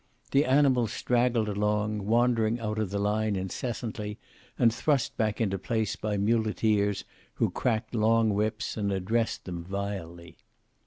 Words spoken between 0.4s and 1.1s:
animals